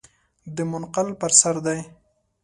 [0.55, 1.79] د منقل پر سر دی.